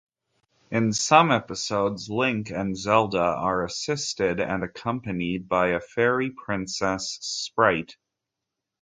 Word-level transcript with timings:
In 0.71 0.93
some 0.93 1.29
episodes, 1.29 2.09
Link 2.09 2.49
and 2.49 2.75
Zelda 2.75 3.19
are 3.21 3.63
assisted 3.63 4.39
and 4.39 4.63
accompanied 4.63 5.47
by 5.47 5.67
a 5.73 5.79
fairy-princess, 5.79 7.19
Spryte. 7.21 7.93